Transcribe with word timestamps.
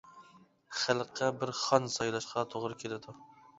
خەلققە 0.83 1.29
بىر 1.43 1.53
خان 1.61 1.87
سايلاشقا 1.99 2.47
توغرا 2.57 2.83
كېلىدۇ. 2.83 3.19